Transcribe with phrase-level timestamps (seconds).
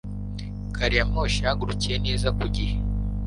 [0.75, 2.75] Gari ya moshi yahagurukiye neza ku gihe.